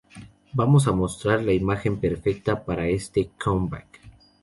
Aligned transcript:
Vamos 0.53 0.87
a 0.87 0.93
mostrar 0.93 1.41
una 1.41 1.53
imagen 1.53 1.99
perfecta 1.99 2.65
para 2.65 2.87
este 2.87 3.29
"comeback". 3.39 3.99